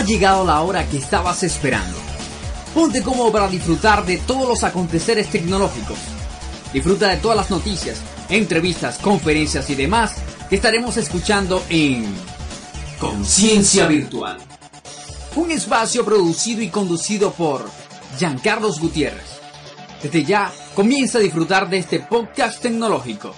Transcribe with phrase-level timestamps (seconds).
[0.00, 1.98] ha llegado la hora que estabas esperando.
[2.72, 5.98] Ponte cómodo para disfrutar de todos los aconteceres tecnológicos.
[6.72, 7.98] Disfruta de todas las noticias,
[8.30, 10.14] entrevistas, conferencias y demás
[10.48, 12.06] que estaremos escuchando en
[12.98, 14.38] Conciencia Virtual.
[15.36, 17.68] Un espacio producido y conducido por
[18.18, 19.38] Giancarlos Gutiérrez.
[20.02, 23.34] Desde ya comienza a disfrutar de este podcast tecnológico.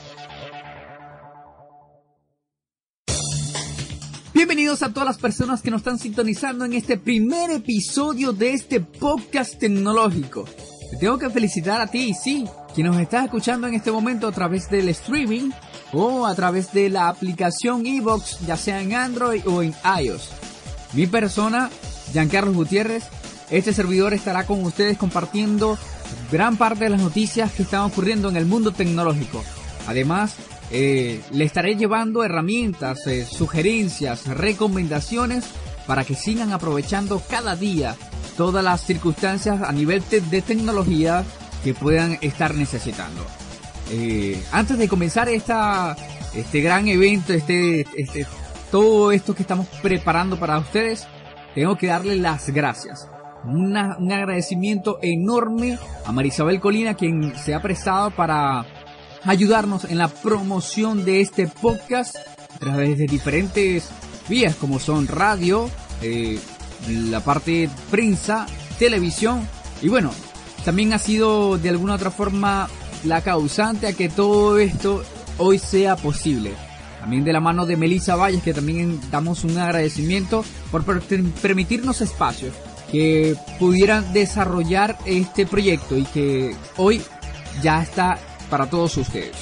[4.42, 8.80] Bienvenidos a todas las personas que nos están sintonizando en este primer episodio de este
[8.80, 10.46] podcast tecnológico.
[10.90, 14.32] Te tengo que felicitar a ti, sí, quien nos está escuchando en este momento a
[14.32, 15.50] través del streaming
[15.92, 20.30] o a través de la aplicación Evox, ya sea en Android o en iOS.
[20.94, 21.70] Mi persona,
[22.12, 23.04] Giancarlos Gutiérrez,
[23.48, 25.78] este servidor estará con ustedes compartiendo
[26.32, 29.44] gran parte de las noticias que están ocurriendo en el mundo tecnológico.
[29.86, 30.34] Además,
[30.74, 35.44] eh, le estaré llevando herramientas, eh, sugerencias, recomendaciones
[35.86, 37.94] para que sigan aprovechando cada día
[38.38, 41.24] todas las circunstancias a nivel de tecnología
[41.62, 43.20] que puedan estar necesitando.
[43.90, 45.94] Eh, antes de comenzar esta,
[46.34, 48.26] este gran evento, este, este,
[48.70, 51.06] todo esto que estamos preparando para ustedes,
[51.54, 53.06] tengo que darle las gracias.
[53.44, 58.64] un agradecimiento enorme a Marisabel Colina, quien se ha prestado para
[59.24, 63.88] ayudarnos en la promoción de este podcast a través de diferentes
[64.28, 65.70] vías como son radio,
[66.00, 66.38] eh,
[66.88, 68.46] la parte prensa,
[68.78, 69.46] televisión
[69.80, 70.10] y bueno,
[70.64, 72.68] también ha sido de alguna otra forma
[73.04, 75.02] la causante a que todo esto
[75.38, 76.52] hoy sea posible.
[77.00, 82.54] También de la mano de Melissa Valles, que también damos un agradecimiento por permitirnos espacios
[82.92, 87.02] que pudieran desarrollar este proyecto y que hoy
[87.60, 88.20] ya está
[88.52, 89.34] para todos ustedes.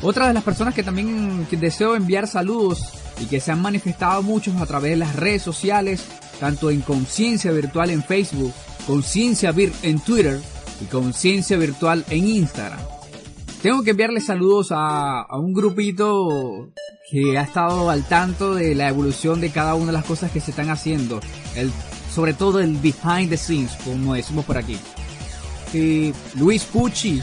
[0.00, 2.80] Otra de las personas que también deseo enviar saludos
[3.20, 6.04] y que se han manifestado muchos a través de las redes sociales,
[6.38, 8.52] tanto en Conciencia Virtual en Facebook,
[8.86, 10.40] Conciencia Vir en Twitter
[10.80, 12.78] y Conciencia Virtual en Instagram.
[13.60, 16.70] Tengo que enviarle saludos a, un grupito
[17.10, 20.40] que ha estado al tanto de la evolución de cada una de las cosas que
[20.40, 21.18] se están haciendo.
[22.14, 24.78] Sobre todo el behind the scenes, como decimos por aquí.
[25.72, 27.20] Eh, Luis Pucci,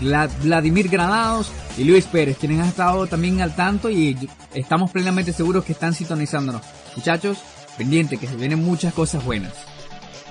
[0.00, 4.16] Vladimir Granados y Luis Pérez, quienes han estado también al tanto y
[4.54, 6.62] estamos plenamente seguros que están sintonizándonos.
[6.96, 7.38] Muchachos,
[7.76, 9.52] pendiente que se vienen muchas cosas buenas.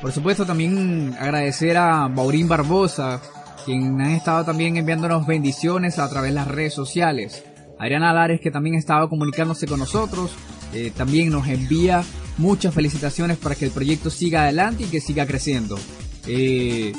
[0.02, 3.22] Por supuesto también agradecer a Baurín Barbosa,
[3.66, 7.44] quien ha estado también enviándonos bendiciones a través de las redes sociales.
[7.78, 10.32] Adriana Alares, que también ha estado comunicándose con nosotros,
[10.74, 12.04] eh, también nos envía
[12.38, 15.78] muchas felicitaciones para que el proyecto siga adelante y que siga creciendo.
[16.28, 16.94] Eh,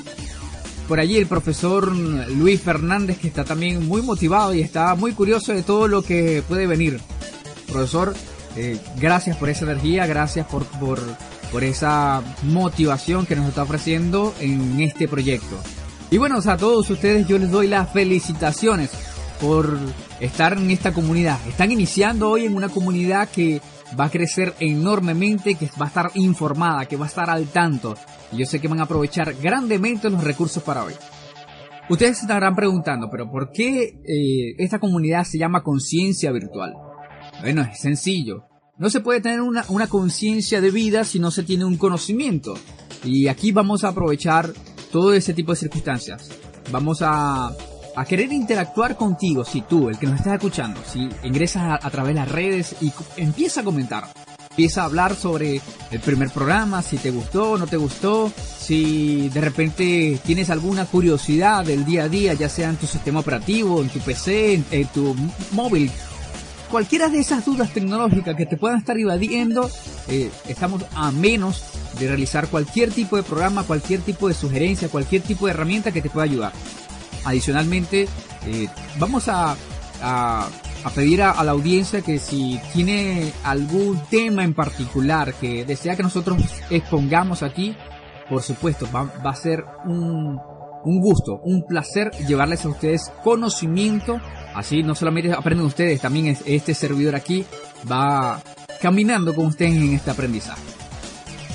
[0.88, 5.52] por allí el profesor Luis Fernández que está también muy motivado y está muy curioso
[5.52, 7.00] de todo lo que puede venir.
[7.66, 8.14] Profesor,
[8.56, 11.00] eh, gracias por esa energía, gracias por, por,
[11.50, 15.56] por esa motivación que nos está ofreciendo en este proyecto.
[16.10, 18.90] Y bueno, a todos ustedes yo les doy las felicitaciones
[19.40, 19.78] por
[20.20, 21.38] estar en esta comunidad.
[21.48, 23.60] Están iniciando hoy en una comunidad que
[23.98, 27.94] va a crecer enormemente, que va a estar informada, que va a estar al tanto.
[28.32, 30.94] Y yo sé que van a aprovechar grandemente los recursos para hoy.
[31.88, 36.74] Ustedes se estarán preguntando, pero ¿por qué eh, esta comunidad se llama conciencia virtual?
[37.40, 38.44] Bueno, es sencillo.
[38.78, 42.54] No se puede tener una, una conciencia de vida si no se tiene un conocimiento.
[43.04, 44.50] Y aquí vamos a aprovechar
[44.90, 46.30] todo ese tipo de circunstancias.
[46.70, 47.52] Vamos a
[47.94, 52.14] a querer interactuar contigo, si tú, el que nos estás escuchando, si ingresas a, través
[52.14, 54.04] de las redes y empieza a comentar,
[54.50, 55.60] empieza a hablar sobre
[55.90, 61.64] el primer programa, si te gustó no te gustó, si de repente tienes alguna curiosidad
[61.64, 65.14] del día a día, ya sea en tu sistema operativo, en tu PC, en, tu
[65.52, 65.90] móvil,
[66.70, 69.70] cualquiera de esas dudas tecnológicas que te puedan estar invadiendo,
[70.08, 71.64] eh, estamos a menos
[71.98, 76.00] de realizar cualquier tipo de programa, cualquier tipo de sugerencia, cualquier tipo de herramienta que
[76.00, 76.52] te pueda ayudar.
[77.24, 78.08] Adicionalmente,
[78.46, 78.68] eh,
[78.98, 79.56] vamos a,
[80.02, 80.48] a,
[80.94, 86.42] pedir a, la audiencia que si tiene algún tema en particular que desea que nosotros
[86.70, 87.76] expongamos aquí,
[88.28, 90.38] por supuesto, va, va a ser un,
[90.84, 94.20] un gusto, un placer llevarles a ustedes conocimiento.
[94.54, 97.44] Así no solamente aprenden ustedes, también este servidor aquí
[97.90, 98.40] va
[98.80, 100.62] caminando con ustedes en este aprendizaje.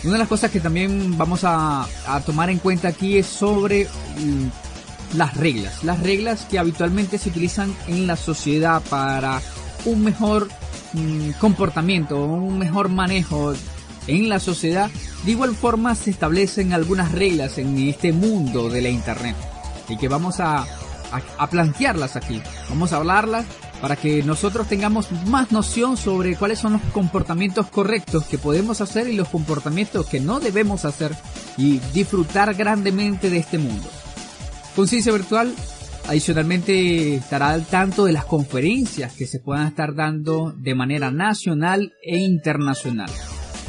[0.04, 3.86] Una de las cosas que también vamos a, a tomar en cuenta aquí es sobre
[3.86, 4.67] mm,
[5.16, 9.42] las reglas, las reglas que habitualmente se utilizan en la sociedad para
[9.86, 10.50] un mejor
[10.94, 13.54] mm, comportamiento, un mejor manejo
[14.08, 14.90] en la sociedad.
[15.26, 19.36] De igual forma se establecen algunas reglas en este mundo de la internet
[19.90, 20.66] y que vamos a,
[21.38, 22.42] a, plantearlas aquí.
[22.70, 23.46] Vamos a hablarlas
[23.82, 29.08] para que nosotros tengamos más noción sobre cuáles son los comportamientos correctos que podemos hacer
[29.08, 31.16] y los comportamientos que no debemos hacer
[31.58, 33.88] y disfrutar grandemente de este mundo.
[34.78, 35.54] Conciencia Virtual
[36.08, 41.94] adicionalmente estará al tanto de las conferencias que se puedan estar dando de manera nacional
[42.02, 43.10] e internacional.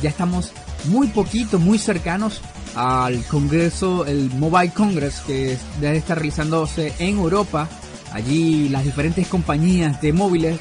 [0.00, 0.52] Ya estamos
[0.84, 2.40] muy poquito, muy cercanos
[2.76, 7.68] al Congreso, el Mobile Congress que debe estar realizándose en Europa
[8.12, 10.58] Allí las diferentes compañías de móviles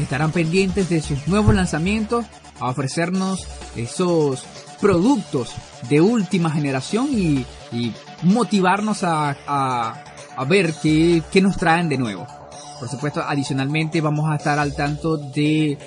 [0.00, 2.26] estarán pendientes de sus nuevos lanzamientos
[2.60, 3.46] a ofrecernos
[3.76, 4.44] esos
[4.80, 5.52] productos
[5.88, 7.46] de última generación y,
[8.22, 10.04] motivarnos a,
[10.48, 12.26] ver qué, nos traen de nuevo.
[12.78, 15.78] Por supuesto, adicionalmente vamos a estar al tanto de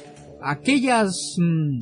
[0.42, 1.80] aquellas, mm,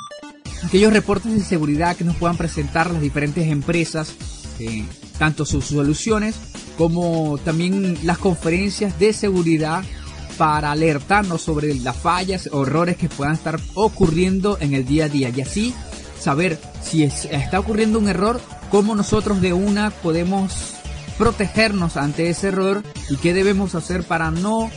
[0.66, 4.14] aquellos reportes de seguridad que nos puedan presentar las diferentes empresas,
[4.60, 4.86] eh,
[5.18, 6.36] tanto sus soluciones
[6.78, 9.84] como también las conferencias de seguridad
[10.38, 15.30] para alertarnos sobre las fallas errores que puedan estar ocurriendo en el día a día
[15.30, 15.74] y así
[16.20, 20.76] saber si está ocurriendo un error, cómo nosotros de una podemos
[21.18, 24.70] protegernos ante ese error y qué debemos hacer para no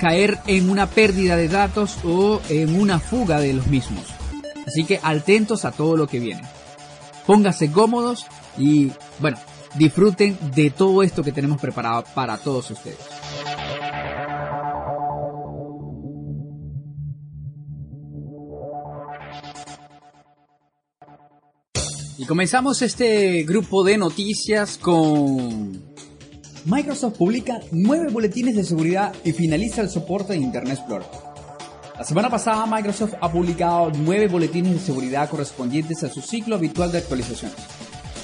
[0.00, 4.04] caer en una pérdida de datos o en una fuga de los mismos.
[4.66, 6.42] Así que atentos a todo lo que viene.
[7.26, 9.38] Pónganse cómodos y bueno,
[9.74, 13.17] disfruten de todo esto que tenemos preparado para todos ustedes.
[22.18, 25.80] Y comenzamos este grupo de noticias con...
[26.64, 31.06] Microsoft publica nueve boletines de seguridad y finaliza el soporte de Internet Explorer.
[31.96, 36.90] La semana pasada Microsoft ha publicado nueve boletines de seguridad correspondientes a su ciclo habitual
[36.90, 37.56] de actualizaciones.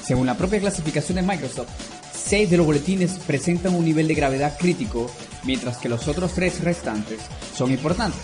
[0.05, 1.71] Según la propia clasificación de Microsoft,
[2.13, 5.09] 6 de los boletines presentan un nivel de gravedad crítico,
[5.45, 7.21] mientras que los otros 3 restantes
[7.57, 8.21] son importantes.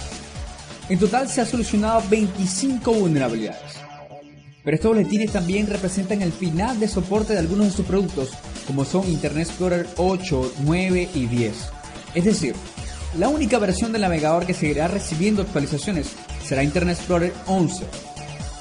[0.88, 3.89] En total se han solucionado 25 vulnerabilidades.
[4.70, 8.30] Pero estos boletines también representan el final de soporte de algunos de sus productos,
[8.68, 11.70] como son Internet Explorer 8, 9 y 10.
[12.14, 12.54] Es decir,
[13.18, 16.12] la única versión del navegador que seguirá recibiendo actualizaciones
[16.44, 17.84] será Internet Explorer 11,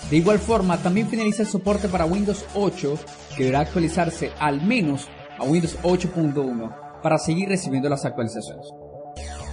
[0.09, 2.97] de igual forma, también finaliza el soporte para Windows 8,
[3.37, 5.07] que deberá actualizarse al menos
[5.37, 8.65] a Windows 8.1 para seguir recibiendo las actualizaciones.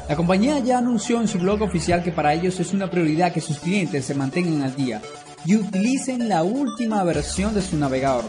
[0.08, 3.42] La compañía ya anunció en su blog oficial que para ellos es una prioridad que
[3.42, 5.02] sus clientes se mantengan al día
[5.44, 8.24] y utilicen la última versión de su navegador,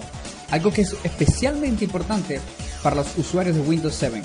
[0.52, 2.40] algo que es especialmente importante
[2.84, 4.22] para los usuarios de Windows 7,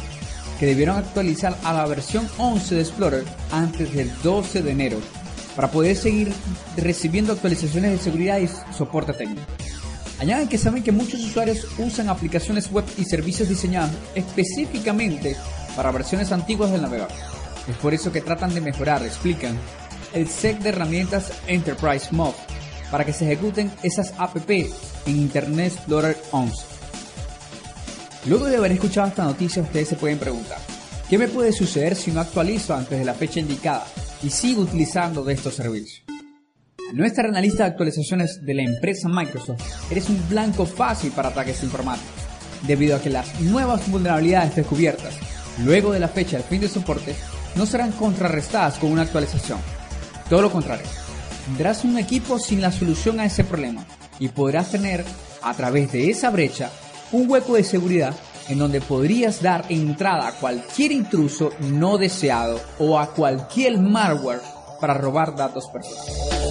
[0.58, 4.98] que debieron actualizar a la versión 11 de Explorer antes del 12 de enero
[5.56, 6.32] para poder seguir
[6.76, 9.42] recibiendo actualizaciones de seguridad y soporte técnico.
[10.18, 15.36] Añaden que saben que muchos usuarios usan aplicaciones web y servicios diseñados específicamente
[15.74, 17.10] para versiones antiguas del navegador.
[17.68, 19.58] Es por eso que tratan de mejorar, explican,
[20.14, 22.34] el set de herramientas Enterprise Mod
[22.92, 24.70] para que se ejecuten esas app en
[25.06, 26.64] Internet Explorer 11.
[28.26, 30.58] Luego de haber escuchado esta noticia, ustedes se pueden preguntar,
[31.10, 33.84] ¿qué me puede suceder si no actualizo antes de la fecha indicada?
[34.22, 36.02] y sigo utilizando de estos servicios.
[36.94, 41.10] No estar en la lista de actualizaciones de la empresa Microsoft, eres un blanco fácil
[41.12, 42.12] para ataques informáticos,
[42.66, 45.14] debido a que las nuevas vulnerabilidades descubiertas
[45.64, 47.14] luego de la fecha del fin de soporte
[47.56, 49.58] no serán contrarrestadas con una actualización.
[50.28, 50.86] Todo lo contrario,
[51.44, 53.84] tendrás un equipo sin la solución a ese problema
[54.18, 55.04] y podrás tener,
[55.42, 56.70] a través de esa brecha,
[57.12, 58.14] un hueco de seguridad
[58.48, 64.40] en donde podrías dar entrada a cualquier intruso no deseado o a cualquier malware
[64.80, 66.42] para robar datos personales.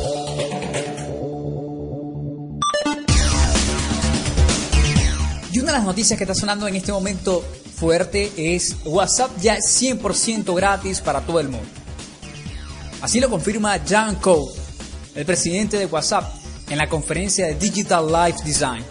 [5.52, 7.44] Y una de las noticias que está sonando en este momento
[7.76, 11.68] fuerte es WhatsApp ya es 100% gratis para todo el mundo.
[13.02, 14.52] Así lo confirma Jan Cole,
[15.16, 16.24] el presidente de WhatsApp,
[16.70, 18.84] en la conferencia de Digital Life Design,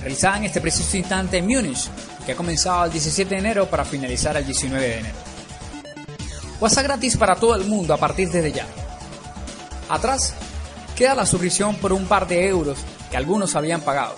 [0.00, 1.88] realizada en este preciso instante en Múnich,
[2.26, 5.14] que ha comenzado el 17 de enero para finalizar el 19 de enero.
[6.60, 8.66] WhatsApp gratis para todo el mundo a partir de ya.
[9.88, 10.34] Atrás
[10.96, 12.78] queda la suscripción por un par de euros
[13.10, 14.14] que algunos habían pagado.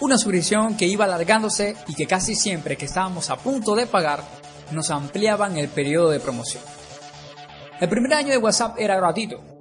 [0.00, 4.24] Una suscripción que iba alargándose y que casi siempre que estábamos a punto de pagar
[4.72, 6.62] nos ampliaban el periodo de promoción.
[7.78, 9.51] El primer año de WhatsApp era gratuito.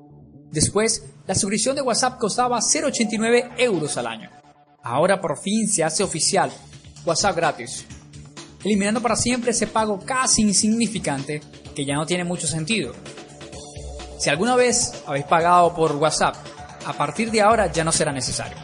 [0.51, 4.29] Después, la suscripción de WhatsApp costaba 0,89 euros al año.
[4.83, 6.51] Ahora por fin se hace oficial
[7.05, 7.85] WhatsApp gratis,
[8.63, 11.41] eliminando para siempre ese pago casi insignificante
[11.73, 12.93] que ya no tiene mucho sentido.
[14.19, 16.35] Si alguna vez habéis pagado por WhatsApp,
[16.85, 18.57] a partir de ahora ya no será necesario.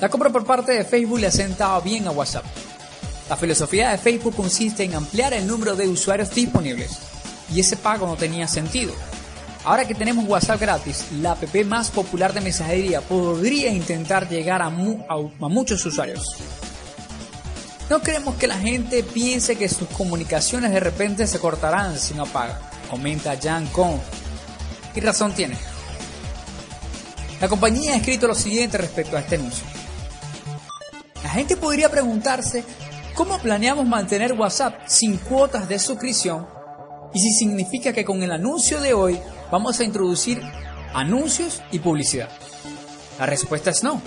[0.00, 2.44] La compra por parte de Facebook le ha sentado bien a WhatsApp.
[3.28, 6.98] La filosofía de Facebook consiste en ampliar el número de usuarios disponibles
[7.52, 8.92] y ese pago no tenía sentido.
[9.64, 14.68] Ahora que tenemos WhatsApp gratis, la app más popular de mensajería podría intentar llegar a,
[14.68, 16.36] muchos usuarios.
[17.88, 22.26] No queremos que la gente piense que sus comunicaciones de repente se cortarán si no
[22.26, 23.96] paga, comenta Jan Kong.
[24.94, 25.56] Y razón tiene.
[27.40, 29.64] La compañía ha escrito lo siguiente respecto a este anuncio.
[31.22, 32.64] La gente podría preguntarse
[33.14, 36.46] cómo planeamos mantener WhatsApp sin cuotas de suscripción
[37.14, 39.18] y si significa que con el anuncio de hoy
[39.50, 40.40] vamos a introducir
[40.92, 42.28] anuncios y publicidad.
[43.18, 44.00] La respuesta es no.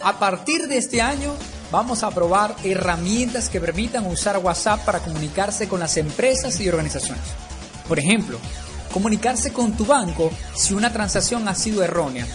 [0.00, 1.34] A partir de este año
[1.70, 7.24] vamos a probar herramientas que permitan usar WhatsApp para comunicarse con las empresas y organizaciones.
[7.88, 8.38] Por ejemplo,
[8.92, 12.26] comunicarse con tu banco si una transacción ha sido errónea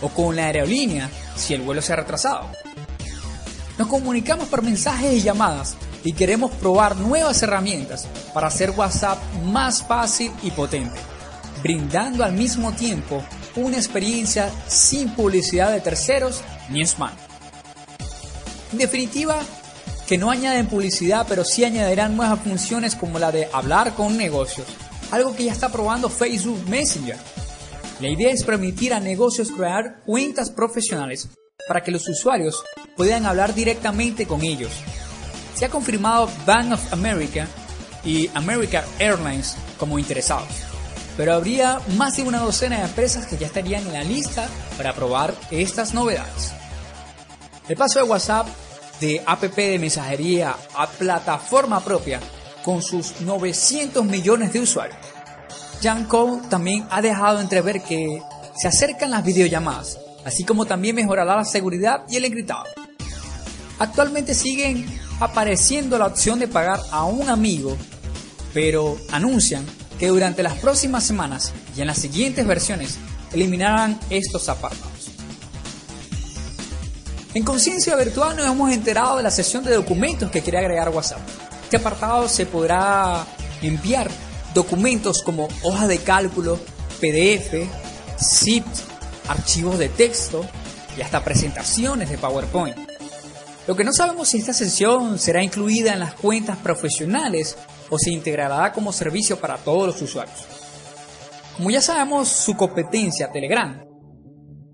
[0.00, 2.50] o con la aerolínea si el vuelo se ha retrasado.
[3.78, 9.82] Nos comunicamos por mensajes y llamadas y queremos probar nuevas herramientas para hacer WhatsApp más
[9.82, 10.98] fácil y potente,
[11.62, 13.22] brindando al mismo tiempo
[13.56, 17.10] una experiencia sin publicidad de terceros ni spam.
[18.72, 19.38] En definitiva,
[20.06, 24.66] que no añaden publicidad, pero sí añadirán nuevas funciones como la de hablar con negocios,
[25.10, 27.16] algo que ya está probando Facebook Messenger.
[28.00, 31.28] La idea es permitir a negocios crear cuentas profesionales
[31.66, 32.62] para que los usuarios
[32.96, 34.72] puedan hablar directamente con ellos.
[35.54, 37.46] Se ha confirmado Bank of America
[38.04, 40.48] y American Airlines como interesados,
[41.18, 44.94] pero habría más de una docena de empresas que ya estarían en la lista para
[44.94, 46.52] probar estas novedades.
[47.68, 48.46] El paso de WhatsApp
[49.00, 52.20] de app de mensajería a plataforma propia
[52.64, 54.98] con sus 900 millones de usuarios.
[55.82, 58.22] Jan Cole también ha dejado entrever que
[58.56, 62.64] se acercan las videollamadas, así como también mejorará la seguridad y el encriptado.
[63.80, 64.86] Actualmente siguen
[65.18, 67.76] apareciendo la opción de pagar a un amigo,
[68.54, 69.64] pero anuncian
[69.98, 72.96] que durante las próximas semanas y en las siguientes versiones
[73.32, 75.10] eliminarán estos apartados.
[77.34, 81.20] En Conciencia Virtual nos hemos enterado de la sesión de documentos que quiere agregar WhatsApp.
[81.64, 83.26] Este apartado se podrá
[83.60, 84.10] enviar
[84.54, 86.58] documentos como hojas de cálculo,
[87.00, 87.68] PDF,
[88.18, 88.64] zip,
[89.28, 90.44] archivos de texto
[90.96, 92.76] y hasta presentaciones de PowerPoint.
[93.66, 97.56] Lo que no sabemos si esta sesión será incluida en las cuentas profesionales
[97.90, 100.46] o se integrará como servicio para todos los usuarios.
[101.56, 103.84] Como ya sabemos su competencia Telegram,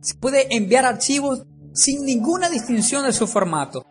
[0.01, 1.43] se puede enviar archivos
[1.73, 3.85] sin ninguna distinción de su formato.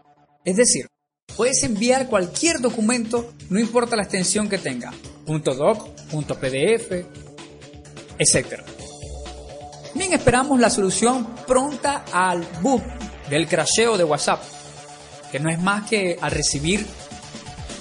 [0.45, 0.87] Es decir,
[1.35, 4.93] Puedes enviar cualquier documento, no importa la extensión que tenga,
[5.25, 6.91] .doc, .pdf,
[8.19, 8.61] etc.
[9.95, 12.83] Bien, esperamos la solución pronta al bug
[13.31, 14.43] del crasheo de WhatsApp,
[15.31, 16.85] que no es más que al recibir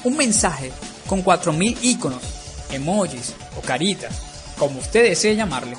[0.05, 0.73] un mensaje
[1.07, 2.23] con 4000 iconos,
[2.71, 4.15] emojis o caritas,
[4.59, 5.77] como usted desee llamarle,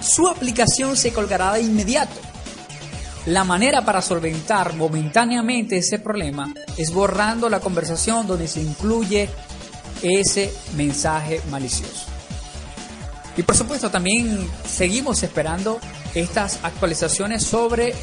[0.00, 2.20] su aplicación se colgará de inmediato
[3.26, 9.30] la manera para solventar momentáneamente ese problema es borrando la conversación donde se incluye
[10.02, 12.06] ese mensaje malicioso.
[13.36, 15.78] Y por supuesto también seguimos esperando
[16.16, 17.94] estas actualizaciones sobre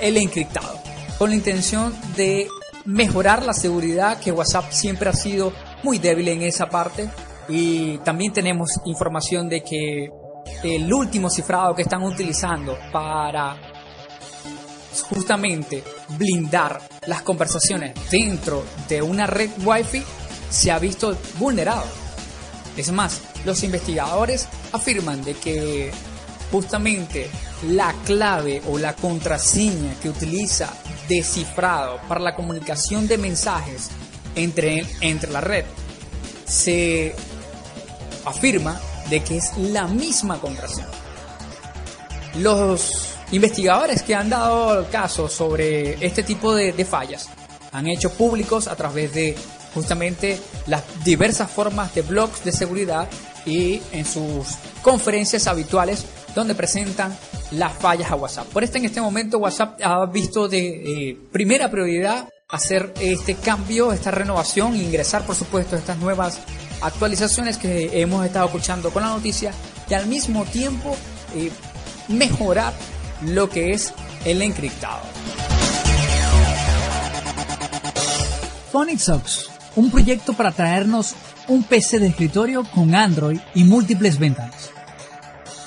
[0.00, 0.80] el encriptado,
[1.16, 2.48] con la intención de
[2.84, 7.08] mejorar la seguridad que WhatsApp siempre ha sido muy débil en esa parte
[7.48, 10.10] y también tenemos información de que
[10.62, 13.56] el último cifrado que están utilizando para
[15.08, 20.02] justamente blindar las conversaciones dentro de una red Wi-Fi
[20.50, 21.84] se ha visto vulnerado.
[22.76, 25.90] Es más, los investigadores afirman de que
[26.50, 27.28] justamente
[27.68, 30.72] la clave o la contraseña que utiliza
[31.10, 33.90] descifrado para la comunicación de mensajes
[34.34, 35.64] entre, entre la red
[36.46, 37.14] se
[38.24, 40.88] afirma de que es la misma contraseña.
[42.38, 47.28] Los Investigadores que han dado casos sobre este tipo de, fallas
[47.70, 49.36] han hecho públicos a través de
[49.72, 53.08] justamente las diversas formas de blogs de seguridad
[53.46, 54.48] y en sus
[54.82, 57.16] conferencias habituales donde presentan
[57.52, 58.46] las fallas a WhatsApp.
[58.48, 64.10] Por esto en este momento WhatsApp ha visto de primera prioridad hacer este cambio, esta
[64.10, 66.40] renovación ingresar por supuesto estas nuevas
[66.80, 69.52] actualizaciones que hemos estado escuchando con la noticia
[69.88, 70.96] y al mismo tiempo
[71.34, 71.50] eh,
[72.08, 72.72] mejorar
[73.22, 73.92] lo que es
[74.24, 75.00] el encriptado.
[78.72, 81.14] PhonixOx, un proyecto para traernos
[81.48, 84.70] un PC de escritorio con Android y múltiples ventanas.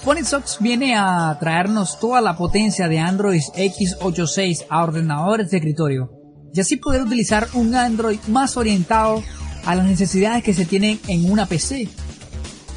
[0.03, 6.11] PhonixOx viene a traernos toda la potencia de Android x86 a ordenadores de escritorio
[6.53, 9.23] y así poder utilizar un Android más orientado
[9.65, 11.87] a las necesidades que se tienen en una PC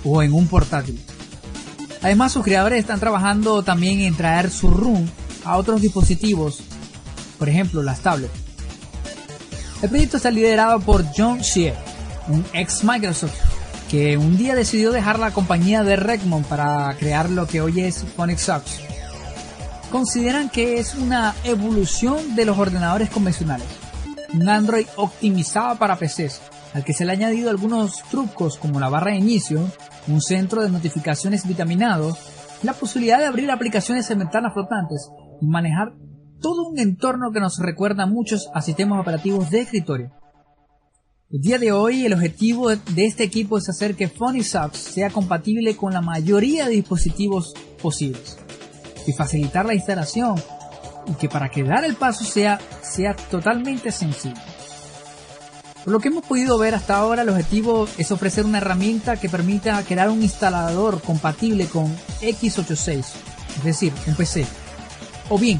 [0.04, 1.04] o en un portátil.
[2.00, 5.04] Además, sus creadores están trabajando también en traer su ROM
[5.44, 6.60] a otros dispositivos,
[7.40, 8.34] por ejemplo las tablets.
[9.82, 11.74] El proyecto está liderado por John Shea,
[12.28, 13.45] un ex Microsoft,
[14.18, 18.80] un día decidió dejar la compañía de Redmond para crear lo que hoy es PhonixSox.
[19.90, 23.66] Consideran que es una evolución de los ordenadores convencionales,
[24.34, 26.42] un Android optimizado para PCs,
[26.74, 29.60] al que se le han añadido algunos trucos como la barra de inicio,
[30.08, 32.16] un centro de notificaciones vitaminado,
[32.62, 35.10] la posibilidad de abrir aplicaciones en ventanas flotantes
[35.40, 35.94] y manejar
[36.40, 40.10] todo un entorno que nos recuerda a muchos a sistemas operativos de escritorio.
[41.28, 45.76] El día de hoy el objetivo de este equipo es hacer que PhonySox sea compatible
[45.76, 47.52] con la mayoría de dispositivos
[47.82, 48.38] posibles
[49.08, 50.36] y facilitar la instalación
[51.08, 54.40] y que para que dar el paso sea, sea totalmente sencillo.
[55.82, 59.28] Por lo que hemos podido ver hasta ahora, el objetivo es ofrecer una herramienta que
[59.28, 63.04] permita crear un instalador compatible con x86,
[63.56, 64.46] es decir, un PC,
[65.28, 65.58] o bien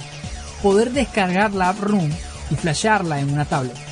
[0.63, 2.09] poder descargar la app Room
[2.53, 3.86] y flasharla en una tablet.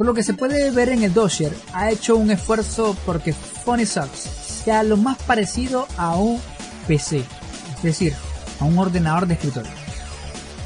[0.00, 3.34] Por lo que se puede ver en el dossier, ha hecho un esfuerzo porque
[3.66, 6.40] PhonySox sea lo más parecido a un
[6.88, 8.14] PC, es decir,
[8.60, 9.70] a un ordenador de escritorio.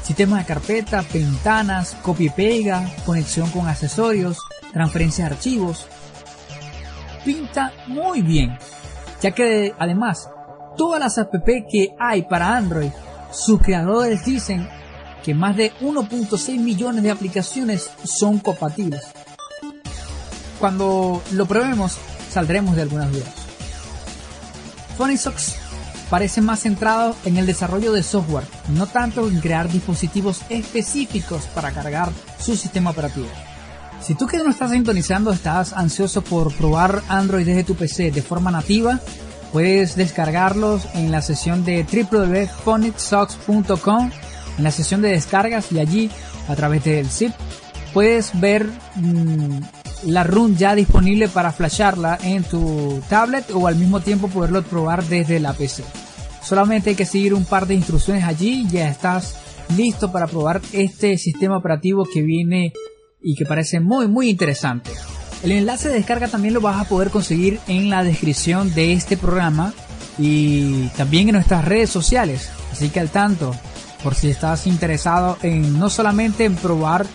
[0.03, 4.37] Sistema de carpeta, ventanas, copia y pega, conexión con accesorios,
[4.71, 5.85] transferencia de archivos.
[7.25, 8.57] Pinta muy bien,
[9.21, 10.29] ya que además
[10.77, 12.91] todas las app que hay para Android,
[13.33, 14.69] sus creadores dicen
[15.25, 19.03] que más de 1.6 millones de aplicaciones son compatibles
[20.59, 21.97] cuando lo probemos
[22.31, 23.33] saldremos de algunas dudas.
[24.97, 25.55] PhonySox
[26.09, 31.69] parece más centrado en el desarrollo de software, no tanto en crear dispositivos específicos para
[31.71, 32.09] cargar
[32.39, 33.27] su sistema operativo.
[34.01, 38.21] Si tú que no estás sintonizando estás ansioso por probar Android desde tu PC de
[38.21, 38.99] forma nativa,
[39.51, 44.11] puedes descargarlos en la sesión de www.phonicsocks.com
[44.57, 46.09] en la sesión de descargas y allí
[46.47, 47.33] a través del zip
[47.93, 49.59] puedes ver mm,
[50.03, 55.03] la run ya disponible para flasharla en tu tablet o al mismo tiempo poderlo probar
[55.03, 55.83] desde la PC.
[56.43, 59.35] Solamente hay que seguir un par de instrucciones allí y ya estás
[59.75, 62.71] listo para probar este sistema operativo que viene
[63.21, 64.91] y que parece muy muy interesante.
[65.43, 69.17] El enlace de descarga también lo vas a poder conseguir en la descripción de este
[69.17, 69.73] programa
[70.17, 72.49] y también en nuestras redes sociales.
[72.71, 73.55] Así que al tanto,
[74.03, 77.05] por si estás interesado en no solamente en probar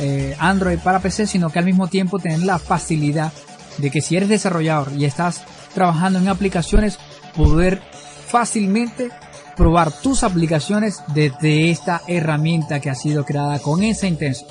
[0.00, 3.32] eh, Android para PC, sino que al mismo tiempo tener la facilidad
[3.78, 5.42] de que si eres desarrollador y estás
[5.74, 6.98] trabajando en aplicaciones,
[7.36, 7.82] poder
[8.26, 9.10] fácilmente
[9.56, 14.48] probar tus aplicaciones desde esta herramienta que ha sido creada con esa intención.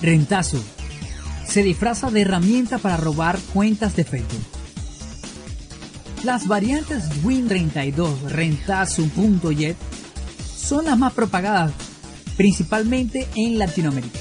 [0.00, 0.62] Rentazo.
[1.46, 4.42] Se disfraza de herramienta para robar cuentas de Facebook.
[6.24, 9.76] Las variantes Win32 Rentazo.jet
[10.64, 11.72] son las más propagadas,
[12.36, 14.18] principalmente en Latinoamérica.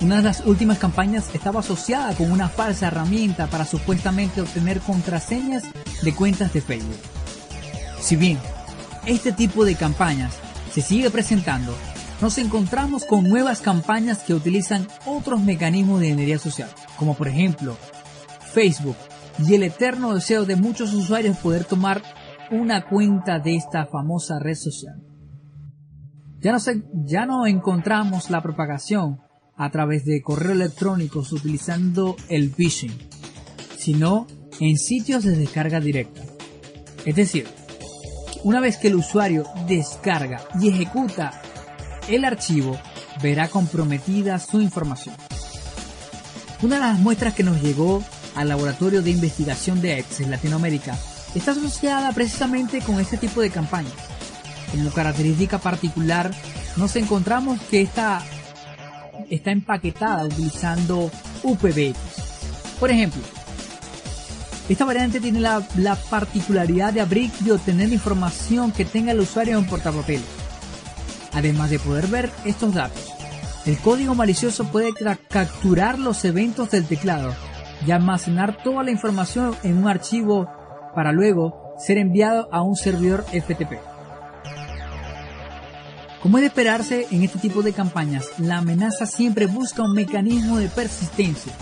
[0.00, 5.64] Una de las últimas campañas estaba asociada con una falsa herramienta para supuestamente obtener contraseñas
[6.02, 7.00] de cuentas de Facebook.
[8.00, 8.38] Si bien
[9.06, 10.34] este tipo de campañas
[10.72, 11.74] se sigue presentando,
[12.20, 17.76] nos encontramos con nuevas campañas que utilizan otros mecanismos de ingeniería social, como por ejemplo
[18.52, 18.96] Facebook
[19.44, 22.02] y el eterno deseo de muchos usuarios poder tomar
[22.50, 25.02] una cuenta de esta famosa red social.
[26.40, 26.58] Ya no,
[27.04, 29.20] ya no encontramos la propagación
[29.56, 32.96] a través de correo electrónicos utilizando el phishing,
[33.78, 34.26] sino
[34.60, 36.22] en sitios de descarga directa.
[37.04, 37.46] Es decir,
[38.44, 41.40] una vez que el usuario descarga y ejecuta
[42.08, 42.76] el archivo,
[43.22, 45.14] verá comprometida su información.
[46.62, 48.02] Una de las muestras que nos llegó
[48.34, 50.96] al laboratorio de investigación de EX en Latinoamérica
[51.34, 53.92] está asociada precisamente con este tipo de campañas.
[54.70, 56.30] Como característica particular,
[56.76, 58.22] nos encontramos que esta
[59.30, 61.10] está empaquetada utilizando
[61.42, 61.96] UPBX.
[62.78, 63.22] Por ejemplo,
[64.68, 69.58] esta variante tiene la, la, particularidad de abrir y obtener información que tenga el usuario
[69.58, 70.26] en portapapeles.
[71.32, 73.12] Además de poder ver estos datos,
[73.64, 74.92] el código malicioso puede
[75.28, 77.34] capturar los eventos del teclado
[77.86, 80.48] y almacenar toda la información en un archivo
[80.96, 83.74] para luego ser enviado a un servidor FTP.
[86.22, 90.56] Como es de esperarse en este tipo de campañas, la amenaza siempre busca un mecanismo
[90.58, 91.52] de persistencia,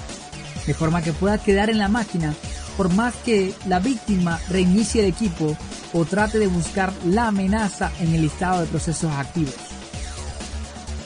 [0.66, 2.32] de forma que pueda quedar en la máquina
[2.76, 5.56] por más que la víctima reinicie el equipo
[5.92, 9.54] o trate de buscar la amenaza en el listado de procesos activos.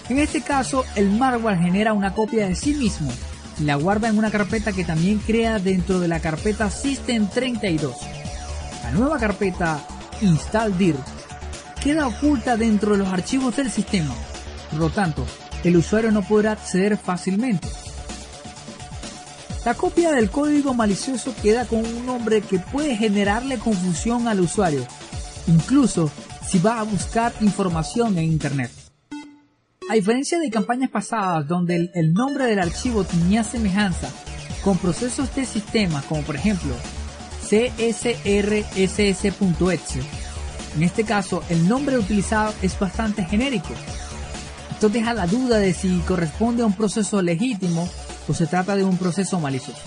[0.08, 3.10] En este caso, el malware genera una copia de sí mismo
[3.58, 8.17] y la guarda en una carpeta que también crea dentro de la carpeta System32.
[8.88, 9.86] La nueva carpeta
[10.22, 10.96] InstallDir
[11.82, 14.14] queda oculta dentro de los archivos del sistema,
[14.70, 15.26] por lo tanto,
[15.62, 17.68] el usuario no podrá acceder fácilmente.
[19.66, 24.86] La copia del código malicioso queda con un nombre que puede generarle confusión al usuario,
[25.48, 26.10] incluso
[26.48, 28.70] si va a buscar información en Internet.
[29.90, 34.08] A diferencia de campañas pasadas donde el, nombre del archivo tenía semejanza
[34.64, 36.74] con procesos de sistema como por ejemplo
[37.48, 39.30] csrss.exe,
[40.76, 43.74] en este caso el nombre utilizado es bastante genérico.
[44.70, 47.88] Esto deja la duda de si corresponde a un proceso legítimo
[48.28, 49.80] o se trata de un proceso malicioso.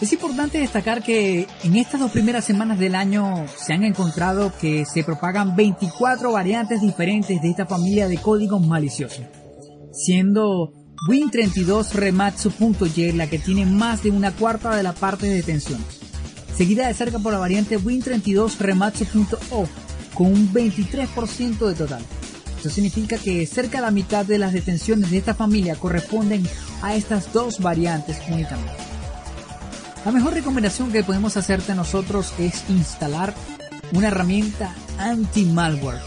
[0.00, 4.86] Es importante destacar que en estas dos primeras semanas del año se han encontrado que
[4.86, 9.26] se propagan 24 variantes diferentes de esta familia de códigos maliciosos,
[9.92, 10.72] siendo
[11.06, 16.09] Win32 Rematsu.y la que tiene más de una cuarta de la parte de detenciones,
[16.56, 19.68] seguida de cerca por la variante Win32 Rematsu.o
[20.14, 22.02] con un 23% de total.
[22.56, 26.46] Esto significa que cerca de la mitad de las detenciones de esta familia corresponden
[26.82, 28.72] a estas dos variantes únicamente.
[30.04, 33.34] La mejor recomendación que podemos hacerte nosotros es instalar
[33.92, 36.00] una herramienta anti-malware.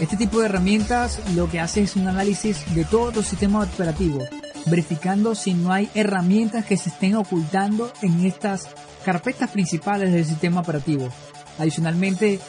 [0.00, 4.24] Este tipo de herramientas lo que hace es un análisis de todo tu sistema operativo,
[4.66, 8.68] verificando si no hay herramientas que se estén ocultando en estas
[9.04, 11.08] carpetas principales del sistema operativo.
[11.58, 12.40] Adicionalmente,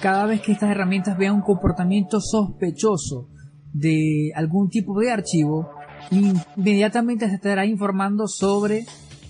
[0.00, 3.28] cada vez que estas herramientas vean un comportamiento sospechoso
[3.72, 5.70] de algún tipo de archivo,
[6.10, 8.84] inmediatamente se estará informando sobre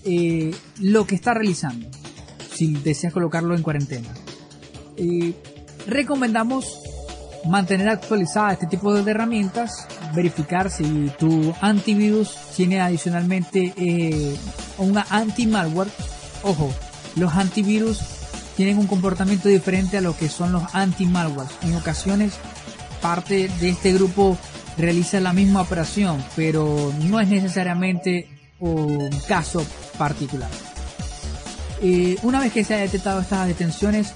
[0.05, 1.87] eh, lo que está realizando
[2.53, 4.09] si deseas colocarlo en cuarentena.
[4.97, 5.33] Eh,
[5.87, 6.79] recomendamos
[7.45, 14.35] mantener actualizada este tipo de herramientas, verificar si tu antivirus tiene adicionalmente eh,
[14.77, 15.89] una anti-malware.
[16.43, 16.73] Ojo,
[17.15, 17.99] los antivirus
[18.55, 21.49] tienen un comportamiento diferente a lo que son los anti-malware.
[21.63, 22.33] En ocasiones
[23.01, 24.37] parte de este grupo
[24.77, 28.27] realiza la misma operación, pero no es necesariamente
[28.59, 29.65] un caso
[29.97, 30.49] particular.
[32.21, 34.13] una vez que se haya detectado estas detenciones,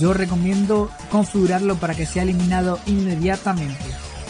[0.00, 3.84] yo recomiendo configurarlo para que sea eliminado inmediatamente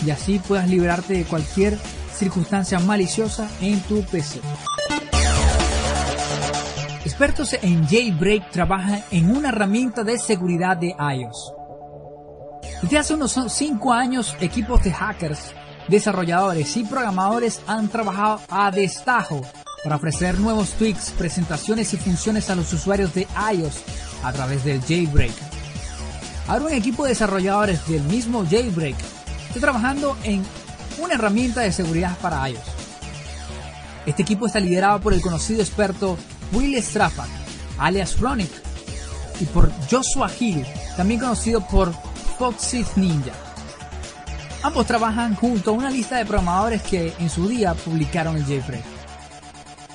[0.04, 1.78] y así puedas liberarte de cualquier
[2.14, 4.40] circunstancia maliciosa en tu PC.
[7.14, 11.54] Expertos en Jailbreak trabajan en una herramienta de seguridad de iOS.
[12.82, 15.52] Desde hace unos 5 años, equipos de hackers,
[15.86, 19.42] desarrolladores y programadores han trabajado a destajo
[19.84, 23.84] para ofrecer nuevos tweaks, presentaciones y funciones a los usuarios de iOS
[24.24, 25.34] a través del Jailbreak.
[26.48, 28.96] Ahora un equipo de desarrolladores del mismo Jailbreak
[29.46, 30.44] está trabajando en
[31.00, 32.73] una herramienta de seguridad para iOS.
[34.06, 36.18] Este equipo está liderado por el conocido experto
[36.52, 37.28] Will Strafford,
[37.78, 38.50] alias Ronick,
[39.40, 40.64] y por Joshua Hill,
[40.96, 41.92] también conocido por
[42.38, 43.32] Foxy Ninja.
[44.62, 48.84] Ambos trabajan junto a una lista de programadores que en su día publicaron el Jailbreak.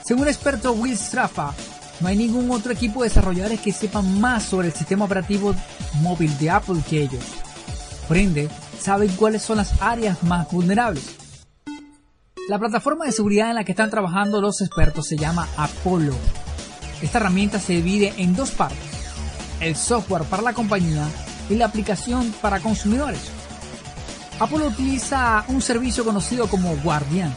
[0.04, 1.54] Según el experto Will Straffa,
[2.00, 5.54] no hay ningún otro equipo de desarrolladores que sepan más sobre el sistema operativo
[6.02, 7.24] móvil de Apple que ellos.
[8.08, 11.16] Por ende, saben cuáles son las áreas más vulnerables.
[12.50, 16.16] La plataforma de seguridad en la que están trabajando los expertos se llama Apollo.
[17.00, 18.80] Esta herramienta se divide en dos partes,
[19.60, 21.08] el software para la compañía
[21.48, 23.22] y la aplicación para consumidores.
[24.40, 27.32] Apollo utiliza un servicio conocido como Guardian,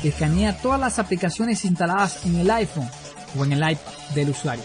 [0.00, 2.88] que escanea todas las aplicaciones instaladas en el iPhone
[3.36, 4.64] o en el iPad del usuario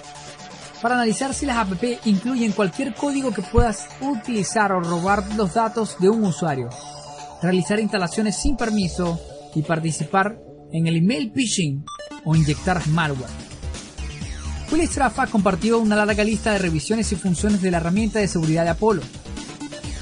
[0.80, 5.96] para analizar si las app incluyen cualquier código que puedas utilizar o robar los datos
[5.98, 6.70] de un usuario,
[7.42, 9.20] realizar instalaciones sin permiso
[9.56, 10.40] y participar
[10.72, 11.84] en el email phishing
[12.26, 13.32] o inyectar malware.
[14.72, 18.64] Will Straffa compartió una larga lista de revisiones y funciones de la herramienta de seguridad
[18.64, 19.02] de Apollo.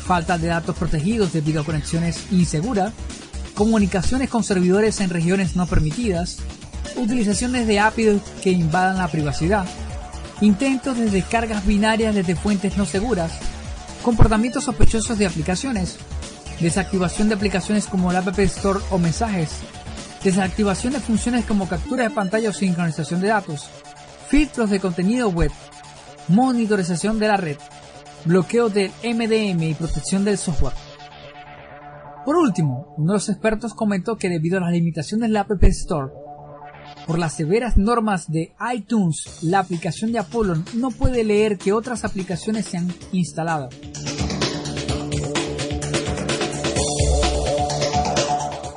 [0.05, 2.93] Falta de datos protegidos debido a conexiones inseguras,
[3.53, 6.37] comunicaciones con servidores en regiones no permitidas,
[6.95, 9.65] utilizaciones de APIs que invadan la privacidad,
[10.41, 13.31] intentos de descargas binarias desde fuentes no seguras,
[14.01, 15.97] comportamientos sospechosos de aplicaciones,
[16.59, 19.59] desactivación de aplicaciones como el App Store o mensajes,
[20.23, 23.69] desactivación de funciones como captura de pantalla o sincronización de datos,
[24.29, 25.51] filtros de contenido web,
[26.27, 27.57] monitorización de la red,
[28.25, 30.73] bloqueo del MDM y protección del software.
[32.25, 35.63] Por último, uno de los expertos comentó que debido a las limitaciones de la App
[35.63, 36.11] Store,
[37.05, 42.05] por las severas normas de iTunes, la aplicación de Apollo no puede leer que otras
[42.05, 43.69] aplicaciones se han instalado.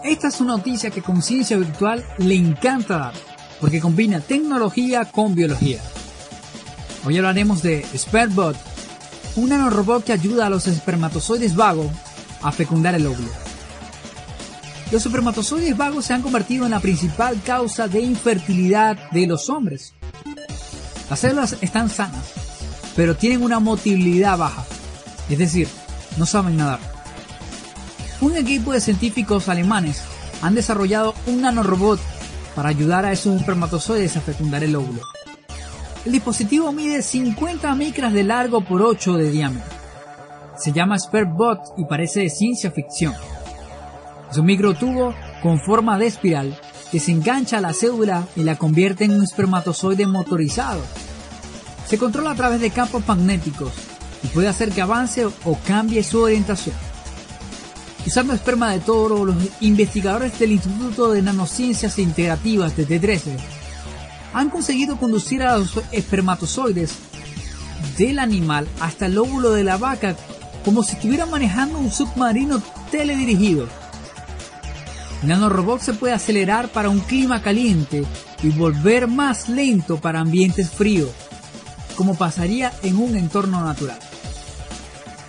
[0.06, 3.14] Esta es una noticia que Conciencia Virtual le encanta dar,
[3.60, 5.80] porque combina tecnología con biología.
[7.04, 8.56] Hoy hablaremos de Spermbot,
[9.34, 11.88] un nanorobot que ayuda a los espermatozoides vagos
[12.40, 13.28] a fecundar el óvulo.
[14.92, 19.94] Los espermatozoides vagos se han convertido en la principal causa de infertilidad de los hombres.
[21.10, 22.32] Las células están sanas,
[22.94, 24.64] pero tienen una motilidad baja,
[25.28, 25.66] es decir,
[26.16, 26.95] no saben nadar.
[28.20, 30.02] Un equipo de científicos alemanes
[30.40, 32.00] han desarrollado un nanorobot
[32.54, 35.02] para ayudar a esos espermatozoides a fecundar el óvulo.
[36.06, 39.76] El dispositivo mide 50 micras de largo por 8 de diámetro.
[40.56, 43.12] Se llama SperBot y parece de ciencia ficción.
[44.30, 46.58] Es un microtubo con forma de espiral
[46.90, 50.80] que se engancha a la cédula y la convierte en un espermatozoide motorizado.
[51.86, 53.72] Se controla a través de campos magnéticos
[54.22, 56.74] y puede hacer que avance o cambie su orientación.
[58.06, 63.36] Usando esperma de toro, los investigadores del Instituto de Nanociencias Integrativas de T13
[64.32, 66.94] han conseguido conducir a los espermatozoides
[67.98, 70.14] del animal hasta el óvulo de la vaca
[70.64, 73.66] como si estuviera manejando un submarino teledirigido.
[75.22, 78.04] El nanorobot se puede acelerar para un clima caliente
[78.42, 81.10] y volver más lento para ambientes fríos,
[81.96, 83.98] como pasaría en un entorno natural.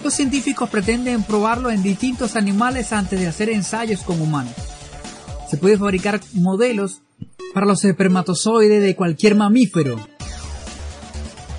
[0.04, 4.54] Los científicos pretenden probarlo en distintos animales antes de hacer ensayos con humanos.
[5.50, 7.02] Se puede fabricar modelos
[7.54, 10.00] para los espermatozoides de cualquier mamífero.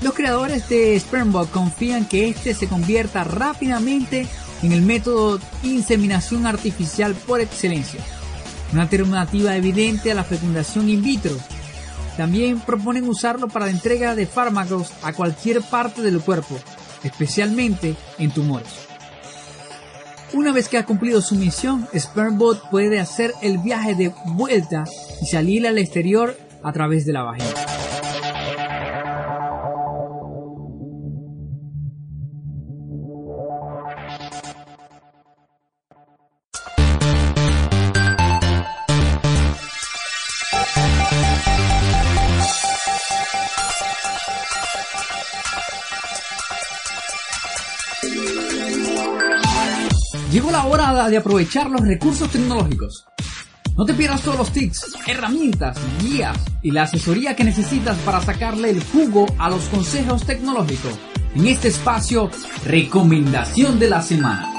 [0.03, 4.27] Los creadores de Spermbot confían que este se convierta rápidamente
[4.63, 8.01] en el método de inseminación artificial por excelencia
[8.73, 11.37] una alternativa evidente a la fecundación in vitro.
[12.17, 16.59] También proponen usarlo para la entrega de fármacos a cualquier parte del cuerpo,
[17.05, 18.89] especialmente en tumores.
[20.35, 24.85] Una vez que ha cumplido su misión, Spermbot puede hacer el viaje de vuelta
[25.23, 27.68] y salir al exterior a través de la vagina.
[50.31, 53.07] Llegó la hora de aprovechar los recursos tecnológicos.
[53.79, 58.69] No te pierdas todos los tips, herramientas, guías y la asesoría que necesitas para sacarle
[58.69, 60.99] el jugo a los consejos tecnológicos
[61.35, 62.31] en este espacio
[62.67, 64.53] Recomendación de la Semana.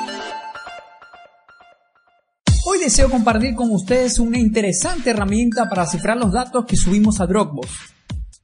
[2.66, 7.28] Hoy deseo compartir con ustedes una interesante herramienta para cifrar los datos que subimos a
[7.28, 7.70] Dropbox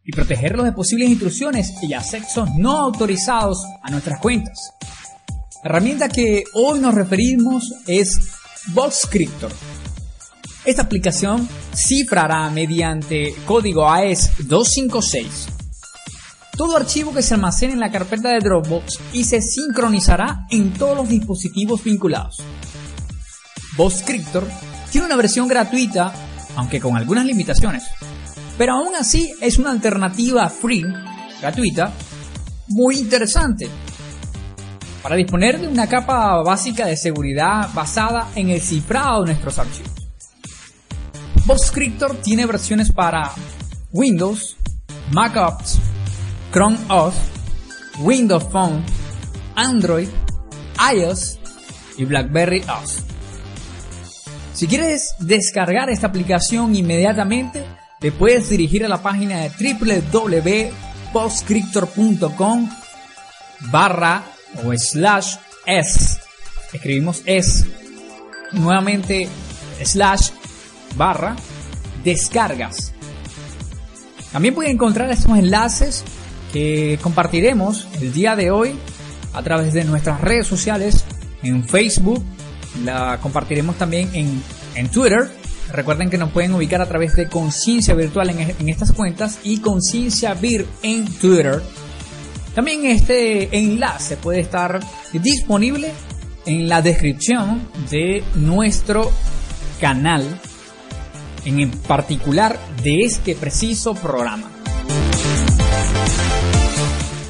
[0.04, 4.74] y protegerlos de posibles intrusiones y accesos no autorizados a nuestras cuentas.
[5.66, 8.36] La herramienta que hoy nos referimos es
[8.68, 9.52] Boxcryptor.
[10.64, 15.48] Esta aplicación cifrará mediante código AES 256
[16.56, 20.96] todo archivo que se almacene en la carpeta de Dropbox y se sincronizará en todos
[20.96, 22.44] los dispositivos vinculados.
[23.76, 24.48] Boxcryptor
[24.92, 26.14] tiene una versión gratuita,
[26.56, 27.86] aunque con algunas limitaciones,
[28.56, 30.86] pero aún así es una alternativa free,
[31.42, 31.92] gratuita,
[32.68, 33.68] muy interesante
[35.06, 39.92] para disponer de una capa básica de seguridad basada en el cifrado de nuestros archivos.
[41.46, 43.32] Boxcryptor tiene versiones para
[43.92, 44.58] Windows,
[45.12, 45.78] Mac OS,
[46.52, 47.14] Chrome OS,
[48.00, 48.84] Windows Phone,
[49.54, 50.08] Android,
[50.92, 51.38] iOS
[52.00, 53.04] y BlackBerry OS.
[54.56, 57.64] Si quieres descargar esta aplicación inmediatamente,
[58.00, 59.52] te puedes dirigir a la página de
[61.12, 62.70] www.postcryptor.com
[63.72, 64.24] barra
[64.64, 66.20] o slash s.
[66.74, 67.66] Escribimos s.
[68.52, 69.28] Nuevamente
[69.84, 70.30] slash
[70.96, 71.36] barra
[72.04, 72.94] descargas.
[74.32, 76.04] También pueden encontrar estos enlaces
[76.54, 78.76] que compartiremos el día de hoy
[79.34, 81.04] a través de nuestras redes sociales
[81.44, 82.24] en Facebook.
[82.84, 84.42] La compartiremos también en,
[84.76, 85.30] en Twitter.
[85.72, 89.60] Recuerden que nos pueden ubicar a través de Conciencia Virtual en, en estas cuentas y
[89.60, 91.62] Conciencia Vir en Twitter.
[92.56, 94.80] También este enlace puede estar
[95.12, 95.92] disponible
[96.46, 99.12] en la descripción de nuestro
[99.82, 100.24] canal,
[101.44, 104.50] en particular de este preciso programa.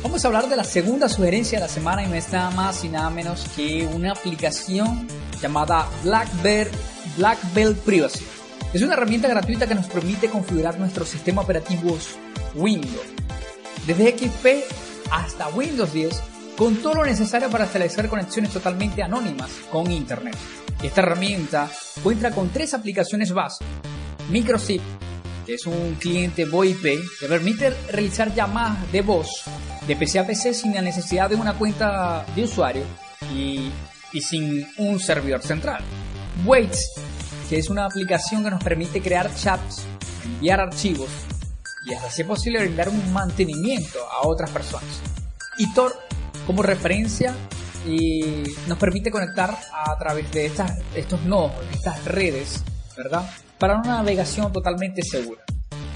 [0.04, 2.84] Vamos a hablar de la segunda sugerencia de la semana y no es nada más
[2.84, 5.08] y nada menos que una aplicación
[5.42, 8.24] llamada Black Belt Privacy.
[8.74, 12.10] Es una herramienta gratuita que nos permite configurar nuestros sistemas operativos
[12.54, 13.08] Windows.
[13.88, 16.24] Desde XP hasta Windows 10
[16.58, 20.36] con todo lo necesario para establecer conexiones totalmente anónimas con Internet.
[20.82, 21.70] Esta herramienta
[22.04, 23.64] cuenta con tres aplicaciones base.
[24.30, 24.82] MicroSip,
[25.46, 26.84] que es un cliente VoIP
[27.20, 29.44] que permite realizar llamadas de voz
[29.88, 32.84] de PC a PC sin la necesidad de una cuenta de usuario
[33.34, 33.72] y,
[34.12, 35.84] y sin un servidor central.
[36.46, 36.92] Waits,
[37.50, 39.84] que es una aplicación que nos permite crear chats,
[40.26, 41.10] enviar archivos
[41.86, 45.02] y hasta si es posible brindar un mantenimiento a otras personas.
[45.58, 45.96] Y Tor
[46.46, 47.34] como referencia
[47.88, 52.64] y nos permite conectar a través de estas, estos nodos, estas redes,
[52.98, 53.30] ¿verdad?
[53.60, 55.44] Para una navegación totalmente segura.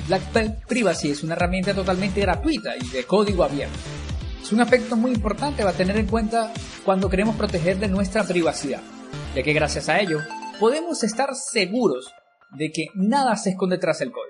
[0.07, 3.77] Black Privacy es una herramienta totalmente gratuita y de código abierto.
[4.41, 6.51] Es un aspecto muy importante a tener en cuenta
[6.83, 8.81] cuando queremos proteger de nuestra privacidad,
[9.35, 10.19] ya que gracias a ello
[10.59, 12.11] podemos estar seguros
[12.51, 14.28] de que nada se esconde tras el código.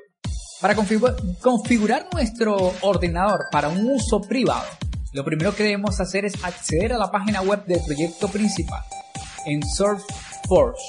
[0.62, 4.67] Para configurar nuestro ordenador para un uso privado,
[5.13, 8.84] lo primero que debemos hacer es acceder a la página web del proyecto principal
[9.45, 10.82] en SurfForge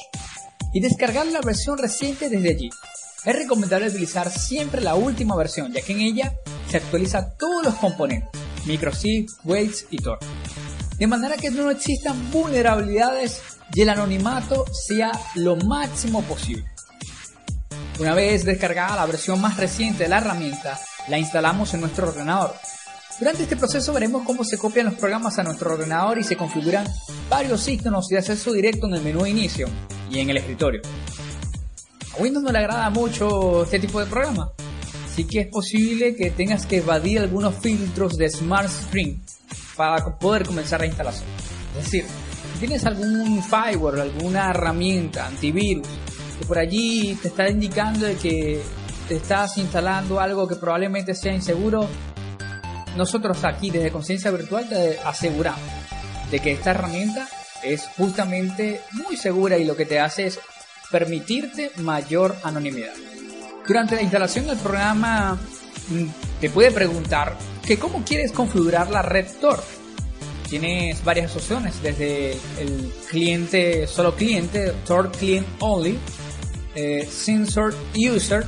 [0.74, 2.70] y descargar la versión reciente desde allí.
[3.24, 6.34] Es recomendable utilizar siempre la última versión, ya que en ella
[6.68, 8.28] se actualiza todos los componentes,
[8.66, 10.18] microSIF, Weights y Tor.
[10.98, 13.40] De manera que no existan vulnerabilidades
[13.72, 16.69] y el anonimato sea lo máximo posible.
[18.00, 22.52] Una vez descargada la versión más reciente de la herramienta, la instalamos en nuestro ordenador
[23.20, 26.86] durante este proceso veremos cómo se copian los programas a nuestro ordenador y se configuran
[27.28, 29.68] varios iconos de acceso directo en el menú de inicio
[30.10, 30.80] y en el escritorio.
[32.16, 34.50] A Windows no le agrada mucho este tipo de programa,
[35.04, 39.22] así que es posible que tengas que evadir algunos filtros de Smart Screen
[39.76, 41.28] para poder comenzar la instalación.
[41.76, 42.06] Es decir,
[42.54, 45.86] si tienes algún firewall, alguna herramienta antivirus
[46.40, 48.62] que por allí te está indicando de que
[49.08, 51.86] te estás instalando algo que probablemente sea inseguro,
[52.96, 55.60] nosotros aquí desde Conciencia Virtual te aseguramos
[56.30, 57.28] de que esta herramienta
[57.62, 60.40] es justamente muy segura y lo que te hace es
[60.90, 62.94] permitirte mayor anonimidad.
[63.66, 65.38] Durante la instalación del programa
[65.88, 69.62] mm, te puede preguntar que cómo quieres configurar la red Tor.
[70.48, 75.96] Tienes varias opciones, desde el cliente, solo cliente, Tor Client Only,
[76.74, 78.44] eh, Sensor User,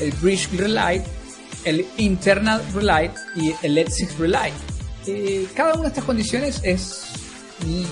[0.00, 1.02] el Bridge Relay
[1.66, 4.52] el Internal Relay y el Let's Relay.
[5.54, 7.02] cada una de estas condiciones es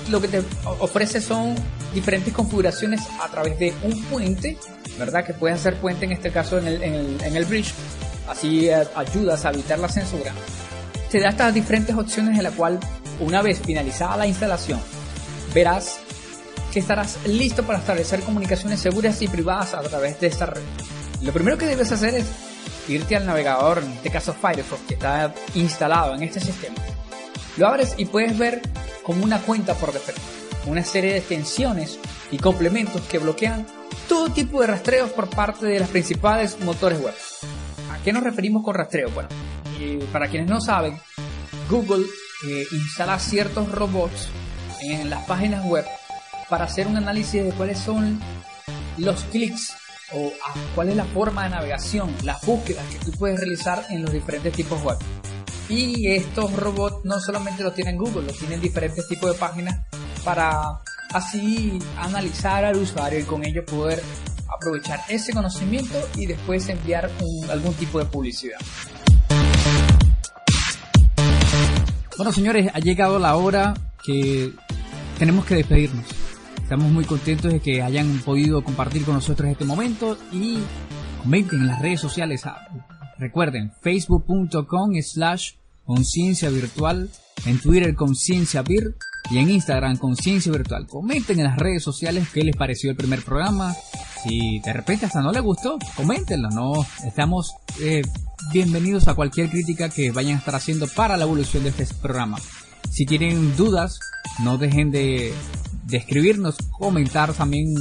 [0.08, 0.42] lo que te
[0.78, 1.56] ofrece son
[1.92, 4.56] diferentes configuraciones a través de un puente,
[4.98, 5.24] ¿verdad?
[5.24, 7.74] Que puedes hacer puente en este caso en el, en el, bridge,
[8.28, 10.32] así eh, ayudas a evitar la censura.
[11.10, 12.78] Te da estas diferentes opciones en la cual
[13.20, 14.80] una vez finalizada la instalación
[15.52, 15.98] verás
[16.74, 20.60] que estarás listo para establecer comunicaciones seguras y privadas a través de esta red.
[21.22, 22.26] Lo primero que debes hacer es
[22.88, 26.74] irte al navegador, en este caso Firefox, que está instalado en este sistema.
[27.58, 28.60] Lo abres y puedes ver
[29.04, 30.20] como una cuenta por defecto,
[30.66, 32.00] una serie de extensiones
[32.32, 33.64] y complementos que bloquean
[34.08, 37.14] todo tipo de rastreos por parte de las principales motores web.
[37.92, 39.10] ¿A qué nos referimos con rastreo?
[39.10, 39.28] Bueno,
[40.12, 40.98] para quienes no saben,
[41.70, 42.04] Google
[42.48, 44.28] eh, instala ciertos robots
[44.82, 45.84] en las páginas web
[46.48, 48.20] para hacer un análisis de cuáles son
[48.98, 49.74] los clics
[50.12, 50.32] o
[50.74, 54.52] cuál es la forma de navegación, las búsquedas que tú puedes realizar en los diferentes
[54.52, 54.98] tipos web.
[55.68, 59.80] Y estos robots no solamente lo tienen Google, lo tienen diferentes tipos de páginas
[60.24, 60.80] para
[61.12, 64.02] así analizar al usuario y con ello poder
[64.54, 67.10] aprovechar ese conocimiento y después enviar
[67.50, 68.58] algún tipo de publicidad.
[72.16, 74.52] Bueno señores, ha llegado la hora que
[75.18, 76.23] tenemos que despedirnos.
[76.64, 80.60] Estamos muy contentos de que hayan podido compartir con nosotros este momento y
[81.22, 82.46] comenten en las redes sociales.
[82.46, 82.56] Ah,
[83.18, 85.50] recuerden, facebook.com slash
[85.84, 87.10] conciencia virtual,
[87.44, 88.96] en Twitter conciencia vir
[89.30, 90.86] y en Instagram conciencia virtual.
[90.86, 93.74] Comenten en las redes sociales qué les pareció el primer programa.
[94.22, 96.48] Si de repente hasta no les gustó, coméntenlo.
[96.48, 96.72] No,
[97.06, 98.00] estamos eh,
[98.54, 102.38] bienvenidos a cualquier crítica que vayan a estar haciendo para la evolución de este programa.
[102.90, 104.00] Si tienen dudas,
[104.42, 105.34] no dejen de
[105.86, 107.74] de escribirnos, comentar también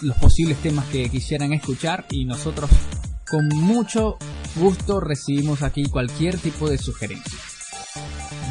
[0.00, 2.70] los posibles temas que quisieran escuchar y nosotros
[3.28, 4.16] con mucho
[4.56, 7.38] gusto recibimos aquí cualquier tipo de sugerencia.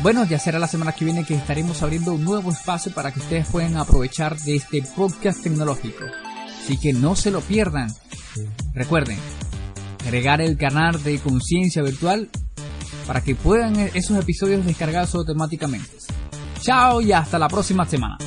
[0.02, 3.20] Bueno, ya será la semana que viene que estaremos abriendo un nuevo espacio para que
[3.20, 6.06] ustedes puedan aprovechar de este podcast tecnológico.
[6.64, 7.94] Así que no se lo pierdan.
[8.74, 9.18] Recuerden,
[10.06, 12.30] agregar el canal de conciencia virtual
[13.06, 15.90] para que puedan esos episodios descargarse automáticamente.
[16.62, 18.18] Chao y hasta la próxima semana.